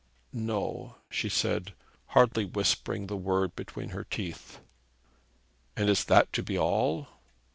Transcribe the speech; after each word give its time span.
'No,' 0.33 0.95
she 1.11 1.29
said, 1.29 1.75
hardly 2.07 2.43
whispering 2.43 3.05
the 3.05 3.15
word 3.15 3.55
between 3.55 3.89
her 3.89 4.03
teeth. 4.03 4.57
'And 5.77 5.91
is 5.91 6.03
that 6.05 6.33
to 6.33 6.41
be 6.41 6.57
all?' 6.57 7.07